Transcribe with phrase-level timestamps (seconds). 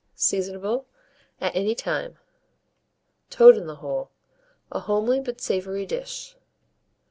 [0.15, 0.85] Seasonable
[1.39, 2.17] at any time.
[3.29, 4.09] TOAD IN THE HOLE
[4.71, 6.35] (a Homely but Savoury Dish).